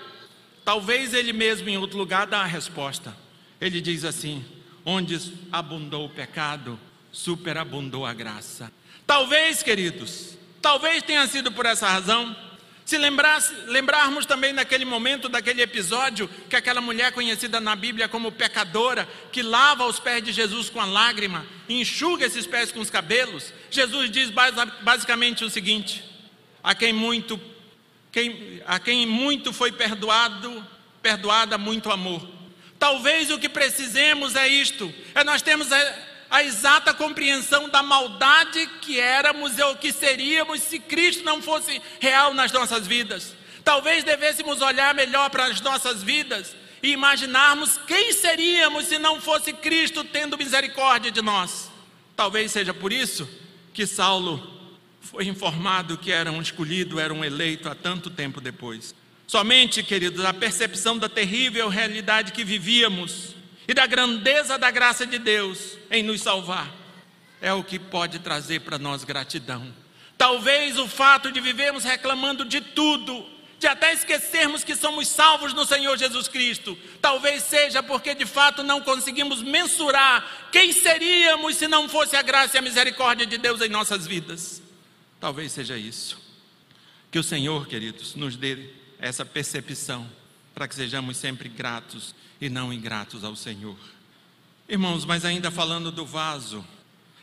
[0.71, 3.13] Talvez ele mesmo em outro lugar dá a resposta.
[3.61, 4.45] Ele diz assim:
[4.85, 5.19] onde
[5.51, 6.79] abundou o pecado,
[7.11, 8.73] superabundou a graça.
[9.05, 12.37] Talvez, queridos, talvez tenha sido por essa razão.
[12.85, 12.97] Se
[13.67, 19.43] lembrarmos também daquele momento, daquele episódio, que aquela mulher conhecida na Bíblia como pecadora, que
[19.43, 24.09] lava os pés de Jesus com a lágrima, enxuga esses pés com os cabelos, Jesus
[24.09, 24.31] diz
[24.83, 26.05] basicamente o seguinte:
[26.63, 27.41] a quem muito,
[28.13, 30.67] quem, a quem muito foi perdoado,
[31.03, 32.27] perdoada muito amor.
[32.79, 35.95] Talvez o que precisemos é isto: é nós temos a,
[36.31, 42.35] a exata compreensão da maldade que éramos ou que seríamos se Cristo não fosse real
[42.35, 43.35] nas nossas vidas.
[43.65, 49.53] Talvez devêssemos olhar melhor para as nossas vidas e imaginarmos quem seríamos se não fosse
[49.53, 51.71] Cristo tendo misericórdia de nós.
[52.17, 53.29] Talvez seja por isso
[53.73, 54.60] que Saulo
[55.01, 58.95] foi informado que era um escolhido, era um eleito há tanto tempo depois.
[59.27, 63.35] Somente, queridos, a percepção da terrível realidade que vivíamos
[63.67, 66.71] e da grandeza da graça de Deus em nos salvar
[67.41, 69.73] é o que pode trazer para nós gratidão.
[70.19, 73.25] Talvez o fato de vivermos reclamando de tudo,
[73.59, 78.63] de até esquecermos que somos salvos no Senhor Jesus Cristo, talvez seja porque de fato
[78.63, 83.61] não conseguimos mensurar quem seríamos se não fosse a graça e a misericórdia de Deus
[83.63, 84.61] em nossas vidas.
[85.21, 86.19] Talvez seja isso.
[87.11, 90.11] Que o Senhor, queridos, nos dê essa percepção,
[90.55, 93.77] para que sejamos sempre gratos e não ingratos ao Senhor.
[94.69, 96.65] Irmãos, mas ainda falando do vaso,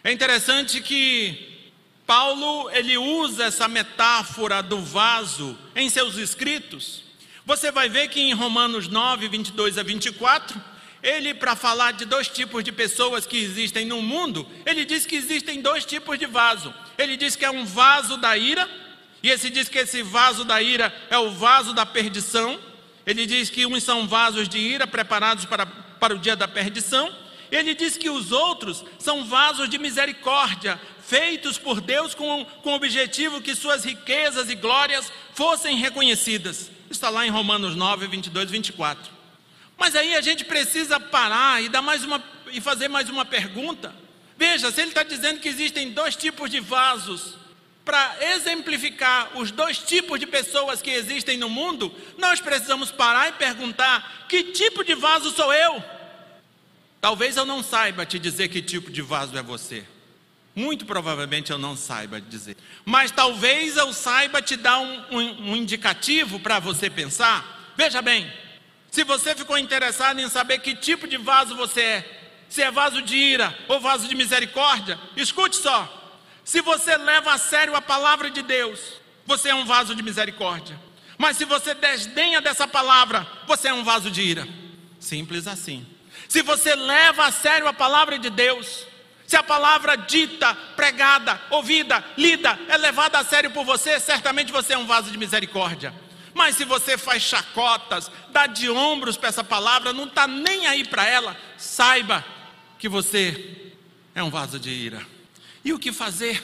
[0.03, 1.71] é interessante que
[2.05, 7.03] Paulo ele usa essa metáfora do vaso em seus escritos.
[7.45, 10.61] Você vai ver que em Romanos 9, 22 a 24,
[11.01, 15.15] ele, para falar de dois tipos de pessoas que existem no mundo, ele diz que
[15.15, 16.73] existem dois tipos de vaso.
[16.97, 18.67] Ele diz que é um vaso da ira
[19.21, 22.59] e esse diz que esse vaso da ira é o vaso da perdição.
[23.05, 27.13] Ele diz que uns são vasos de ira preparados para, para o dia da perdição.
[27.51, 32.75] Ele diz que os outros são vasos de misericórdia, feitos por Deus com, com o
[32.75, 36.69] objetivo que suas riquezas e glórias fossem reconhecidas.
[36.89, 39.16] Está lá em Romanos 9, 22 e 24.
[39.77, 43.93] Mas aí a gente precisa parar e, dar mais uma, e fazer mais uma pergunta.
[44.37, 47.35] Veja, se ele está dizendo que existem dois tipos de vasos,
[47.87, 53.33] para exemplificar os dois tipos de pessoas que existem no mundo, nós precisamos parar e
[53.33, 55.81] perguntar: que tipo de vaso sou eu?
[56.99, 59.85] Talvez eu não saiba te dizer que tipo de vaso é você.
[60.53, 62.57] Muito provavelmente eu não saiba dizer.
[62.83, 67.73] Mas talvez eu saiba te dar um, um, um indicativo para você pensar.
[67.77, 68.29] Veja bem,
[68.97, 72.99] se você ficou interessado em saber que tipo de vaso você é, se é vaso
[72.99, 76.17] de ira ou vaso de misericórdia, escute só.
[76.43, 78.79] Se você leva a sério a palavra de Deus,
[79.23, 80.81] você é um vaso de misericórdia.
[81.15, 84.47] Mas se você desdenha dessa palavra, você é um vaso de ira.
[84.99, 85.85] Simples assim.
[86.27, 88.83] Se você leva a sério a palavra de Deus,
[89.27, 94.73] se a palavra dita, pregada, ouvida, lida é levada a sério por você, certamente você
[94.73, 95.93] é um vaso de misericórdia.
[96.37, 100.85] Mas se você faz chacotas, dá de ombros para essa palavra, não está nem aí
[100.85, 102.23] para ela, saiba
[102.77, 103.73] que você
[104.13, 105.03] é um vaso de ira.
[105.65, 106.41] E o que fazer?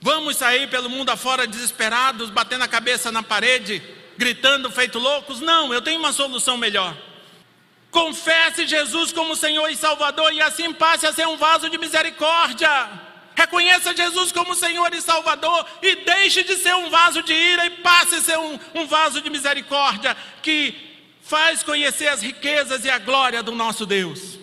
[0.00, 3.82] Vamos sair pelo mundo afora desesperados, batendo a cabeça na parede,
[4.16, 5.40] gritando feito loucos?
[5.40, 6.96] Não, eu tenho uma solução melhor.
[7.90, 12.68] Confesse Jesus como Senhor e Salvador e assim passe a ser um vaso de misericórdia.
[13.34, 17.70] Reconheça Jesus como Senhor e Salvador e deixe de ser um vaso de ira e
[17.70, 20.74] passe a ser um, um vaso de misericórdia que
[21.22, 24.38] faz conhecer as riquezas e a glória do nosso Deus.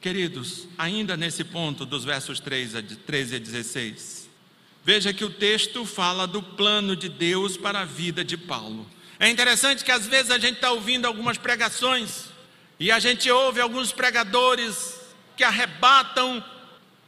[0.00, 4.28] Queridos, ainda nesse ponto dos versos 13 a 16,
[4.84, 8.88] veja que o texto fala do plano de Deus para a vida de Paulo.
[9.18, 12.26] É interessante que às vezes a gente está ouvindo algumas pregações
[12.78, 15.00] e a gente ouve alguns pregadores
[15.36, 16.44] que arrebatam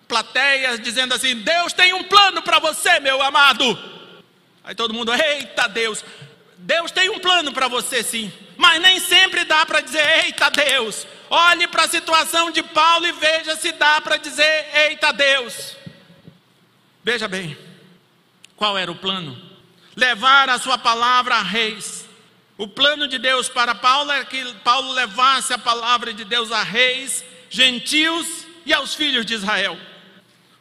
[0.08, 3.78] plateias dizendo assim: Deus tem um plano para você, meu amado.
[4.64, 6.04] Aí todo mundo, eita Deus,
[6.56, 11.06] Deus tem um plano para você sim, mas nem sempre dá para dizer, eita Deus,
[11.30, 15.76] Olhe para a situação de Paulo e veja se dá para dizer: eita Deus.
[17.04, 17.56] Veja bem,
[18.56, 19.36] qual era o plano?
[19.94, 22.06] Levar a sua palavra a reis.
[22.56, 26.62] O plano de Deus para Paulo é que Paulo levasse a palavra de Deus a
[26.62, 28.26] reis, gentios
[28.66, 29.78] e aos filhos de Israel.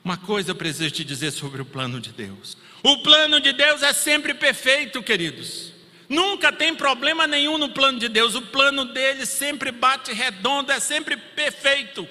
[0.07, 2.55] Uma coisa eu preciso te dizer sobre o plano de Deus.
[2.81, 5.73] O plano de Deus é sempre perfeito, queridos.
[6.07, 8.33] Nunca tem problema nenhum no plano de Deus.
[8.33, 12.07] O plano dele sempre bate redondo, é sempre perfeito.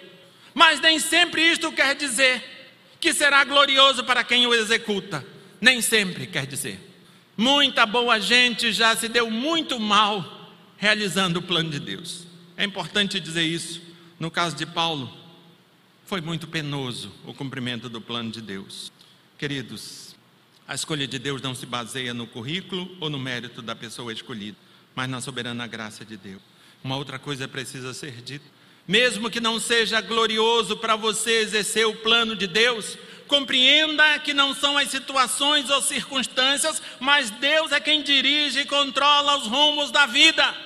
[0.52, 2.44] Mas nem sempre isto quer dizer
[3.00, 5.24] que será glorioso para quem o executa.
[5.58, 6.78] Nem sempre quer dizer.
[7.34, 12.26] Muita boa gente já se deu muito mal realizando o plano de Deus.
[12.58, 13.80] É importante dizer isso.
[14.20, 15.10] No caso de Paulo,
[16.06, 18.92] foi muito penoso o cumprimento do plano de Deus.
[19.36, 20.14] Queridos,
[20.66, 24.56] a escolha de Deus não se baseia no currículo ou no mérito da pessoa escolhida,
[24.94, 26.40] mas na soberana graça de Deus.
[26.82, 28.44] Uma outra coisa precisa ser dita.
[28.86, 34.54] Mesmo que não seja glorioso para você exercer o plano de Deus, compreenda que não
[34.54, 40.06] são as situações ou circunstâncias, mas Deus é quem dirige e controla os rumos da
[40.06, 40.56] vida.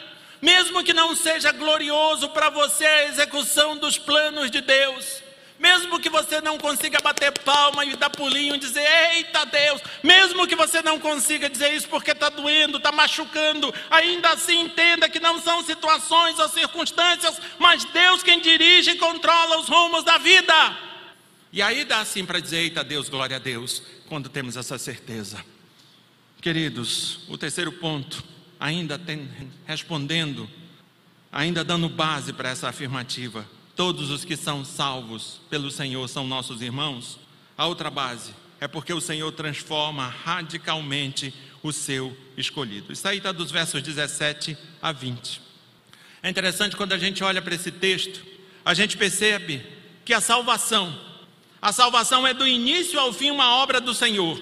[0.43, 5.23] Mesmo que não seja glorioso para você a execução dos planos de Deus,
[5.61, 10.47] mesmo que você não consiga bater palma e dar pulinho e dizer, eita Deus, mesmo
[10.47, 15.21] que você não consiga dizer isso porque está doendo, está machucando, ainda assim entenda que
[15.21, 20.55] não são situações ou circunstâncias, mas Deus quem dirige e controla os rumos da vida.
[21.53, 25.45] E aí dá assim para dizer, eita Deus, glória a Deus, quando temos essa certeza.
[26.41, 28.25] Queridos, o terceiro ponto,
[28.59, 29.31] ainda tem,
[29.67, 30.49] respondendo,
[31.31, 33.47] ainda dando base para essa afirmativa,
[33.81, 37.19] todos os que são salvos pelo Senhor são nossos irmãos?
[37.57, 42.93] A outra base é porque o Senhor transforma radicalmente o seu escolhido.
[42.93, 45.41] Isso aí está dos versos 17 a 20.
[46.23, 48.23] É interessante quando a gente olha para esse texto,
[48.63, 49.65] a gente percebe
[50.05, 50.95] que a salvação,
[51.63, 54.39] a salvação é do início ao fim uma obra do Senhor.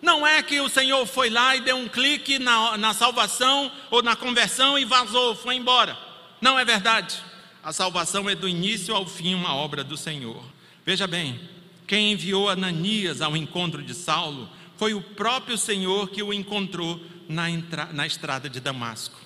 [0.00, 4.02] Não é que o Senhor foi lá e deu um clique na, na salvação ou
[4.02, 5.94] na conversão e vazou, foi embora.
[6.40, 7.28] Não é verdade.
[7.68, 10.42] A salvação é do início ao fim uma obra do Senhor.
[10.86, 11.38] Veja bem,
[11.86, 17.44] quem enviou Ananias ao encontro de Saulo foi o próprio Senhor que o encontrou na,
[17.92, 19.20] na estrada de Damasco.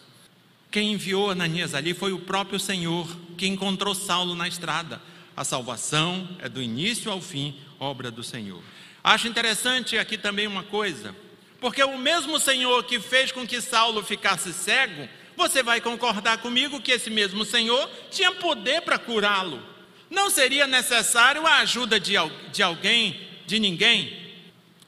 [0.73, 3.07] Quem enviou Ananias ali foi o próprio Senhor
[3.39, 5.01] que encontrou Saulo na estrada.
[5.37, 8.61] A salvação é do início ao fim obra do Senhor.
[9.05, 11.15] Acho interessante aqui também uma coisa,
[11.61, 15.09] porque o mesmo Senhor que fez com que Saulo ficasse cego,
[15.43, 19.61] você vai concordar comigo que esse mesmo Senhor tinha poder para curá-lo.
[20.09, 22.15] Não seria necessário a ajuda de,
[22.53, 24.23] de alguém, de ninguém.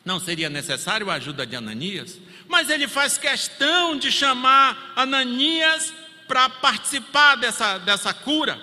[0.04, 2.20] Não seria necessário a ajuda de Ananias.
[2.46, 5.92] Mas ele faz questão de chamar Ananias
[6.28, 8.60] para participar dessa, dessa cura.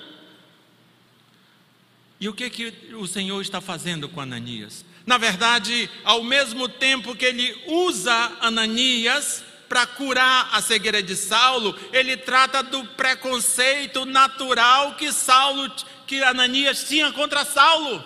[2.22, 4.86] E o que, que o Senhor está fazendo com Ananias?
[5.06, 11.80] Na verdade, ao mesmo tempo que ele usa Ananias para curar a cegueira de Saulo,
[11.94, 15.74] ele trata do preconceito natural que Saulo,
[16.06, 18.04] que Ananias tinha contra Saulo.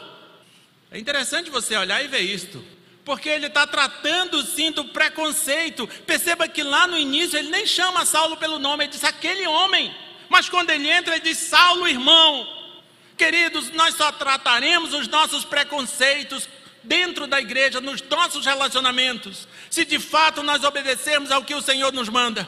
[0.91, 2.63] É interessante você olhar e ver isto,
[3.03, 5.87] porque ele está tratando sim do preconceito.
[6.05, 9.91] Perceba que lá no início ele nem chama Saulo pelo nome, ele diz aquele homem.
[10.29, 12.47] Mas quando ele entra, ele diz Saulo, irmão.
[13.17, 16.47] Queridos, nós só trataremos os nossos preconceitos
[16.85, 21.91] dentro da igreja, nos nossos relacionamentos, se de fato nós obedecermos ao que o Senhor
[21.91, 22.47] nos manda,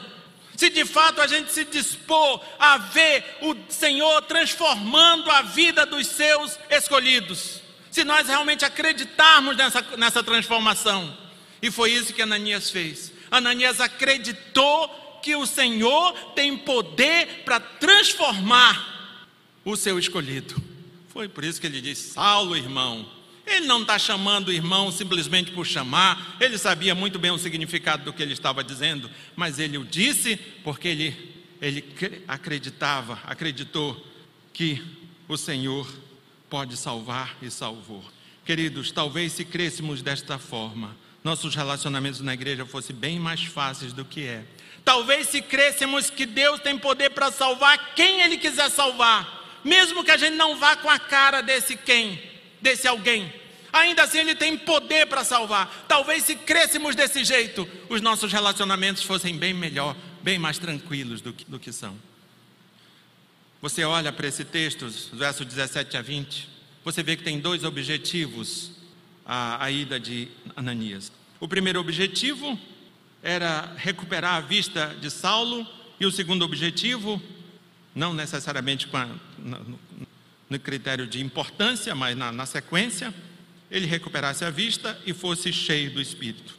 [0.56, 6.06] se de fato a gente se dispor a ver o Senhor transformando a vida dos
[6.06, 11.16] seus escolhidos, se nós realmente acreditarmos nessa, nessa transformação,
[11.60, 13.12] e foi isso que Ananias fez.
[13.30, 14.88] Ananias acreditou
[15.22, 19.20] que o Senhor tem poder para transformar
[19.64, 20.60] o seu escolhido.
[21.08, 23.08] Foi por isso que ele disse: Saulo, irmão,
[23.50, 28.04] ele não está chamando o irmão simplesmente por chamar, ele sabia muito bem o significado
[28.04, 31.84] do que ele estava dizendo, mas ele o disse porque ele, ele
[32.26, 34.04] acreditava, acreditou
[34.52, 34.82] que
[35.28, 35.88] o Senhor
[36.48, 38.04] pode salvar e salvou.
[38.44, 44.04] Queridos, talvez se crescêssemos desta forma, nossos relacionamentos na igreja fossem bem mais fáceis do
[44.04, 44.44] que é.
[44.84, 50.10] Talvez se crescêssemos que Deus tem poder para salvar quem Ele quiser salvar, mesmo que
[50.10, 52.18] a gente não vá com a cara desse quem,
[52.60, 53.32] desse alguém.
[53.72, 55.84] Ainda assim, Ele tem poder para salvar.
[55.86, 61.32] Talvez se crescemos desse jeito, os nossos relacionamentos fossem bem melhor, bem mais tranquilos do
[61.32, 61.96] que, do que são.
[63.60, 66.48] Você olha para esse texto, versos 17 a 20,
[66.84, 68.70] você vê que tem dois objetivos
[69.26, 71.12] a, a ida de Ananias.
[71.40, 72.58] O primeiro objetivo
[73.22, 75.66] era recuperar a vista de Saulo,
[76.00, 77.20] e o segundo objetivo,
[77.94, 79.08] não necessariamente a,
[80.48, 83.12] no, critério de importância, mas na, na sequência,
[83.70, 86.56] ele recuperasse a vista e fosse cheio do Espírito.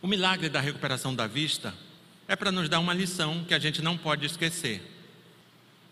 [0.00, 1.74] O milagre da recuperação da vista
[2.28, 4.82] é para nos dar uma lição que a gente não pode esquecer.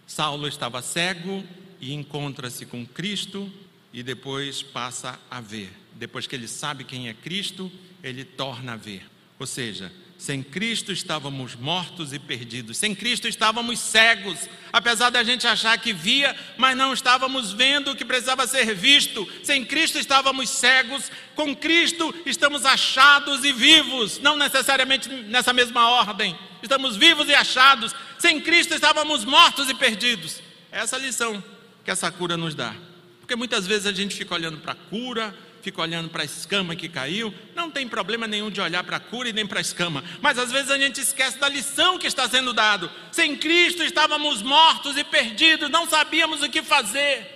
[0.07, 1.45] Saulo estava cego
[1.81, 3.51] e encontra-se com Cristo
[3.93, 5.73] e depois passa a ver.
[5.95, 7.71] Depois que ele sabe quem é Cristo,
[8.03, 9.07] ele torna a ver.
[9.39, 9.93] Ou seja,
[10.23, 12.79] sem Cristo estávamos mortos e perdidos.
[12.79, 14.39] Sem Cristo estávamos cegos.
[14.73, 19.29] Apesar da gente achar que via, mas não estávamos vendo o que precisava ser visto.
[19.43, 21.11] Sem Cristo estávamos cegos.
[21.35, 24.21] Com Cristo estamos achados e vivos.
[24.21, 26.39] Não necessariamente nessa mesma ordem.
[26.63, 27.93] Estamos vivos e achados.
[28.17, 30.41] Sem Cristo estávamos mortos e perdidos.
[30.71, 31.43] Essa é a lição
[31.85, 32.73] que essa cura nos dá.
[33.19, 36.75] Porque muitas vezes a gente fica olhando para a cura, fica olhando para a escama
[36.75, 37.33] que caiu.
[37.55, 40.39] Não tem problema nenhum de olhar para a cura e nem para a escama, mas
[40.39, 42.91] às vezes a gente esquece da lição que está sendo dado.
[43.13, 47.27] Sem Cristo estávamos mortos e perdidos, não sabíamos o que fazer,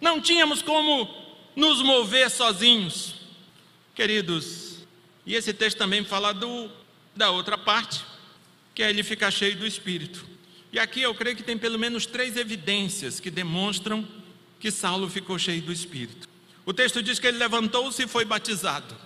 [0.00, 1.08] não tínhamos como
[1.56, 3.14] nos mover sozinhos.
[3.94, 4.86] Queridos,
[5.24, 6.70] e esse texto também fala do,
[7.16, 8.04] da outra parte,
[8.74, 10.26] que é ele ficar cheio do Espírito.
[10.72, 14.06] E aqui eu creio que tem pelo menos três evidências que demonstram
[14.58, 16.31] que Saulo ficou cheio do Espírito.
[16.64, 18.96] O texto diz que ele levantou-se e foi batizado.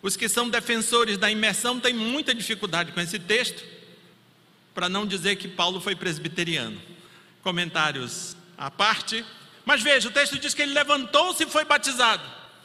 [0.00, 3.64] Os que são defensores da imersão têm muita dificuldade com esse texto,
[4.74, 6.80] para não dizer que Paulo foi presbiteriano.
[7.42, 9.24] Comentários à parte.
[9.64, 12.22] Mas veja, o texto diz que ele levantou-se e foi batizado.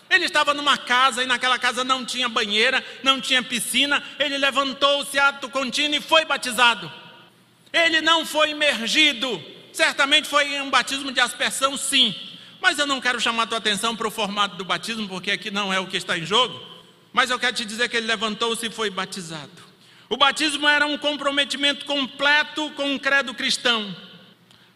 [0.09, 4.03] Ele estava numa casa e naquela casa não tinha banheira, não tinha piscina.
[4.17, 6.91] Ele levantou-se, ato contínuo, e foi batizado.
[7.71, 9.41] Ele não foi imergido.
[9.71, 12.15] Certamente foi um batismo de aspersão, sim.
[12.61, 15.71] Mas eu não quero chamar tua atenção para o formato do batismo, porque aqui não
[15.73, 16.59] é o que está em jogo.
[17.13, 19.69] Mas eu quero te dizer que ele levantou-se e foi batizado.
[20.09, 23.95] O batismo era um comprometimento completo com o credo cristão,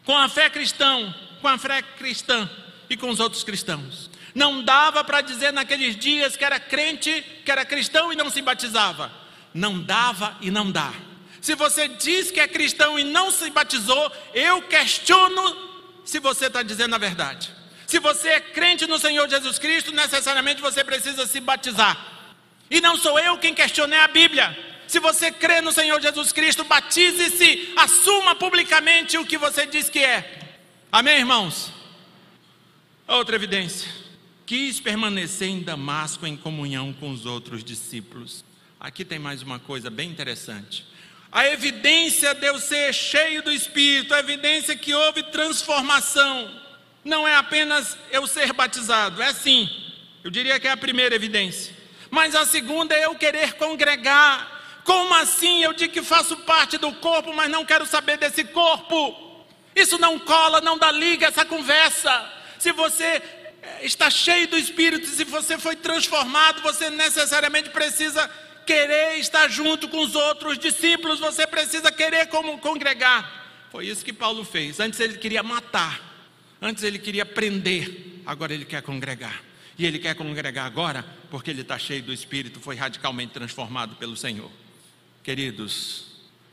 [0.04, 2.48] com a fé cristã, com a fé cristã
[2.88, 4.10] e com os outros cristãos.
[4.34, 8.42] Não dava para dizer naqueles dias que era crente, que era cristão e não se
[8.42, 9.10] batizava.
[9.52, 10.92] Não dava e não dá.
[11.40, 15.56] Se você diz que é cristão e não se batizou, eu questiono
[16.04, 17.52] se você está dizendo a verdade.
[17.94, 21.96] Se você é crente no Senhor Jesus Cristo, necessariamente você precisa se batizar.
[22.68, 24.58] E não sou eu quem questionei a Bíblia.
[24.88, 30.00] Se você crê no Senhor Jesus Cristo, batize-se, assuma publicamente o que você diz que
[30.00, 30.56] é.
[30.90, 31.70] Amém, irmãos?
[33.06, 33.88] Outra evidência.
[34.44, 38.44] Quis permanecer em Damasco em comunhão com os outros discípulos.
[38.80, 40.84] Aqui tem mais uma coisa bem interessante.
[41.30, 46.63] A evidência de eu ser cheio do Espírito, a evidência que houve transformação
[47.04, 49.68] não é apenas eu ser batizado, é sim,
[50.24, 51.74] eu diria que é a primeira evidência.
[52.10, 54.80] Mas a segunda é eu querer congregar.
[54.84, 55.62] Como assim?
[55.62, 59.44] Eu digo que faço parte do corpo, mas não quero saber desse corpo.
[59.74, 62.32] Isso não cola, não dá liga essa conversa.
[62.58, 68.30] Se você eh, está cheio do Espírito, se você foi transformado, você necessariamente precisa
[68.64, 73.28] querer estar junto com os outros discípulos, você precisa querer como congregar.
[73.70, 74.78] Foi isso que Paulo fez.
[74.78, 76.13] Antes ele queria matar.
[76.60, 79.42] Antes ele queria prender, agora ele quer congregar.
[79.78, 84.16] E ele quer congregar agora porque ele está cheio do Espírito, foi radicalmente transformado pelo
[84.16, 84.50] Senhor.
[85.22, 86.06] Queridos,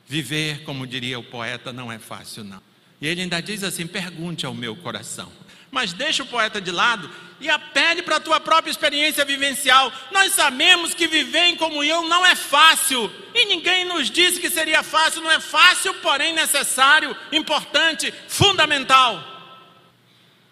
[0.07, 2.61] viver, como diria o poeta, não é fácil, não.
[2.99, 5.31] E ele ainda diz assim: pergunte ao meu coração.
[5.69, 9.91] Mas deixa o poeta de lado e apele para a tua própria experiência vivencial.
[10.11, 13.09] Nós sabemos que viver em comunhão não é fácil.
[13.33, 15.21] E ninguém nos disse que seria fácil.
[15.21, 19.31] Não é fácil, porém necessário, importante, fundamental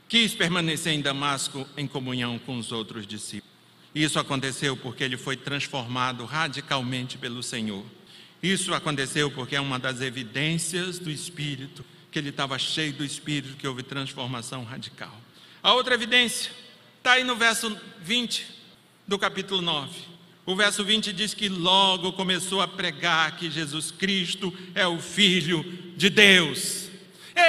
[0.09, 3.53] quis permanecer em Damasco em comunhão com os outros discípulos.
[3.93, 7.85] Isso aconteceu porque ele foi transformado radicalmente pelo Senhor.
[8.41, 13.55] Isso aconteceu porque é uma das evidências do Espírito, que ele estava cheio do Espírito,
[13.55, 15.15] que houve transformação radical.
[15.61, 16.51] A outra evidência
[16.97, 18.47] está aí no verso 20
[19.07, 19.91] do capítulo 9.
[20.43, 25.63] O verso 20 diz que logo começou a pregar que Jesus Cristo é o Filho
[25.95, 26.88] de Deus.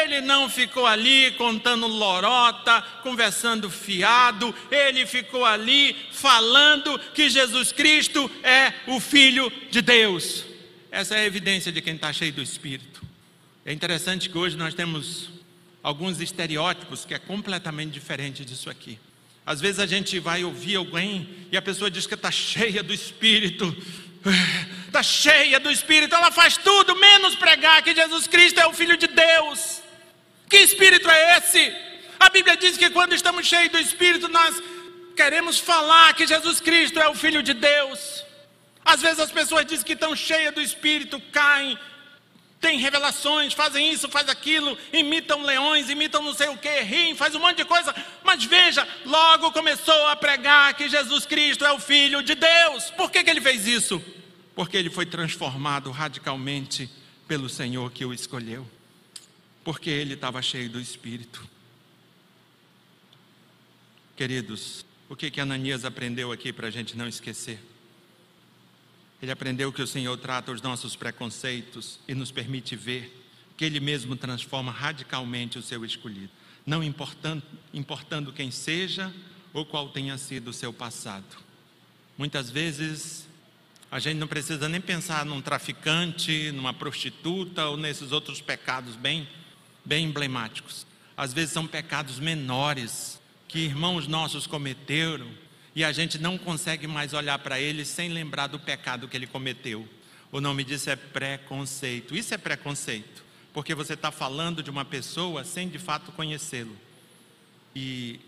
[0.03, 8.30] Ele não ficou ali contando lorota, conversando fiado, ele ficou ali falando que Jesus Cristo
[8.43, 10.45] é o Filho de Deus.
[10.91, 13.03] Essa é a evidência de quem está cheio do Espírito.
[13.64, 15.30] É interessante que hoje nós temos
[15.82, 18.99] alguns estereótipos que é completamente diferente disso aqui.
[19.45, 22.93] Às vezes a gente vai ouvir alguém e a pessoa diz que está cheia do
[22.93, 23.74] Espírito,
[24.86, 28.96] está cheia do Espírito, ela faz tudo menos pregar que Jesus Cristo é o Filho
[28.96, 29.82] de Deus.
[30.48, 31.76] Que Espírito é esse?
[32.18, 34.62] A Bíblia diz que quando estamos cheios do Espírito, nós
[35.16, 38.24] queremos falar que Jesus Cristo é o Filho de Deus.
[38.84, 41.78] Às vezes as pessoas dizem que estão cheias do Espírito, caem
[42.61, 47.34] Tem revelações, fazem isso, faz aquilo, imitam leões, imitam não sei o que, riem, faz
[47.34, 47.94] um monte de coisa.
[48.22, 52.90] Mas veja, logo começou a pregar que Jesus Cristo é o Filho de Deus.
[52.90, 54.02] Por que, que ele fez isso?
[54.54, 56.90] Porque ele foi transformado radicalmente
[57.26, 58.68] pelo Senhor que o escolheu.
[59.64, 61.48] Porque ele estava cheio do Espírito.
[64.14, 67.58] Queridos, o que que Ananias aprendeu aqui para a gente não esquecer?
[69.22, 73.16] Ele aprendeu que o Senhor trata os nossos preconceitos e nos permite ver
[73.56, 76.30] que Ele mesmo transforma radicalmente o seu escolhido,
[76.64, 77.42] não importando,
[77.74, 79.12] importando quem seja
[79.52, 81.36] ou qual tenha sido o seu passado.
[82.16, 83.28] Muitas vezes
[83.90, 89.28] a gente não precisa nem pensar num traficante, numa prostituta ou nesses outros pecados bem,
[89.84, 90.86] bem emblemáticos.
[91.16, 95.28] Às vezes são pecados menores que irmãos nossos cometeram
[95.74, 99.26] e a gente não consegue mais olhar para ele sem lembrar do pecado que ele
[99.26, 99.88] cometeu.
[100.32, 102.16] O nome disso é preconceito.
[102.16, 106.76] Isso é preconceito, porque você está falando de uma pessoa sem de fato conhecê-lo.
[107.74, 108.20] E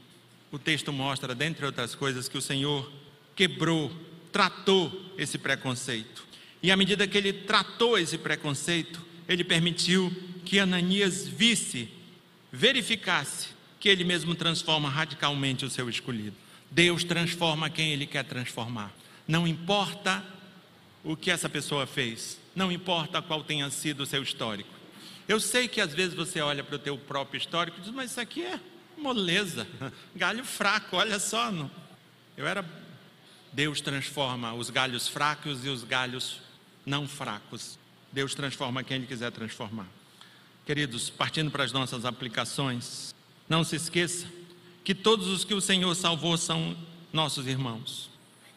[0.51, 2.91] o texto mostra, dentre outras coisas, que o Senhor
[3.35, 3.91] quebrou,
[4.31, 6.25] tratou esse preconceito.
[6.63, 10.13] E à medida que ele tratou esse preconceito, ele permitiu
[10.45, 11.89] que Ananias visse,
[12.53, 13.49] verificasse
[13.81, 16.37] que ele mesmo transforma radicalmente o seu escolhido.
[16.73, 18.91] Deus transforma quem ele quer transformar.
[19.29, 20.25] Não importa
[21.05, 24.71] o que essa pessoa fez, não importa qual tenha sido o seu histórico.
[25.29, 28.13] Eu sei que às vezes você olha para o teu próprio histórico e diz, mas
[28.13, 28.59] isso aqui é
[28.97, 29.67] moleza,
[30.17, 31.51] galho fraco, olha só.
[31.51, 31.71] Não.
[32.37, 32.65] Eu era.
[33.53, 36.41] Deus transforma os galhos fracos e os galhos
[36.87, 37.79] não fracos.
[38.11, 39.87] Deus transforma quem Ele quiser transformar.
[40.65, 43.15] Queridos, partindo para as nossas aplicações,
[43.47, 44.27] não se esqueça
[44.85, 46.77] que todos os que o Senhor salvou são
[47.13, 48.11] nossos irmãos.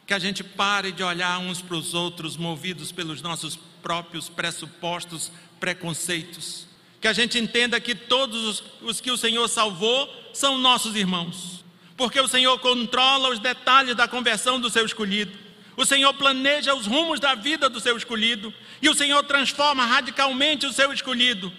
[0.05, 5.31] Que a gente pare de olhar uns para os outros movidos pelos nossos próprios pressupostos,
[5.59, 6.67] preconceitos.
[7.01, 11.63] Que a gente entenda que todos os, que o Senhor salvou são nossos irmãos.
[11.97, 15.31] Porque o Senhor controla os detalhes da conversão do seu escolhido.
[15.77, 18.53] O Senhor planeja os rumos da vida do seu escolhido.
[18.81, 21.51] E o Senhor transforma radicalmente o seu escolhido.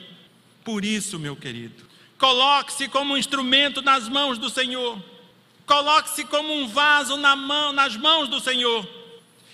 [0.65, 1.85] Por isso, meu querido,
[2.19, 4.99] Coloque-se como um instrumento nas mãos do Senhor.
[5.67, 8.87] Coloque-se como um vaso na mão, nas mãos do Senhor.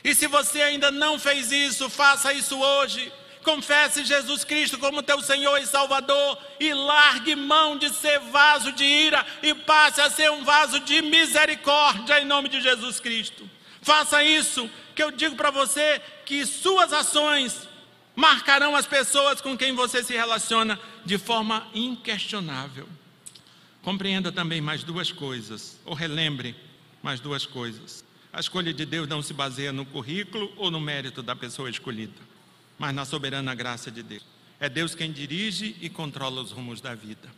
[0.04, 3.12] E se você ainda não fez isso, faça isso hoje.
[3.42, 8.84] Confesse Jesus Cristo como teu Senhor e Salvador e largue mão de ser vaso de
[8.84, 13.48] ira e passe a ser um vaso de misericórdia em nome de Jesus Cristo.
[13.80, 17.68] Faça isso, que eu digo para você que suas ações
[18.14, 22.88] marcarão as pessoas com quem você se relaciona de forma inquestionável.
[23.82, 26.54] Compreenda também mais duas coisas, ou relembre
[27.02, 28.04] mais duas coisas.
[28.32, 32.20] A escolha de Deus não se baseia no currículo ou no mérito da pessoa escolhida,
[32.78, 34.24] mas na soberana graça de Deus.
[34.60, 37.28] É Deus quem dirige e controla os rumos da vida.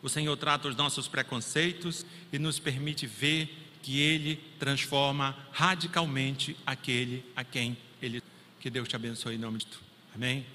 [0.00, 3.48] O Senhor trata os nossos preconceitos e nos permite ver
[3.82, 8.22] que Ele transforma radicalmente aquele a quem Ele.
[8.60, 9.91] Que Deus te abençoe em nome de tu.
[10.14, 10.46] Amém?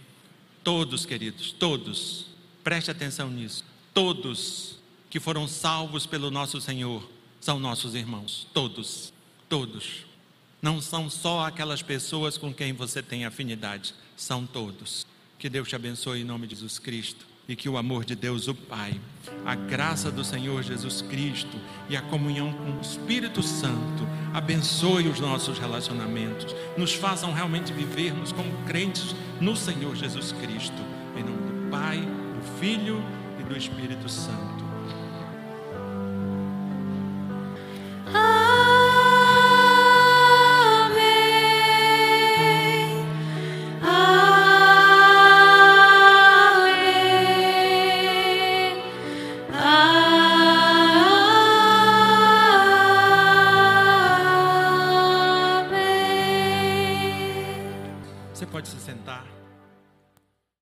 [0.63, 2.25] Todos, queridos, todos,
[2.63, 3.63] preste atenção nisso.
[3.93, 4.79] Todos
[5.09, 7.07] que foram salvos pelo nosso Senhor
[7.39, 8.47] são nossos irmãos.
[8.53, 9.13] Todos,
[9.47, 10.05] todos.
[10.61, 15.05] Não são só aquelas pessoas com quem você tem afinidade, são todos.
[15.39, 18.47] Que Deus te abençoe em nome de Jesus Cristo e que o amor de Deus,
[18.47, 18.99] o Pai,
[19.45, 21.57] a graça do Senhor Jesus Cristo
[21.89, 28.31] e a comunhão com o Espírito Santo abençoe os nossos relacionamentos, nos façam realmente vivermos
[28.31, 30.81] como crentes no Senhor Jesus Cristo.
[31.15, 33.01] Em nome do Pai, do Filho
[33.39, 34.56] e do Espírito Santo.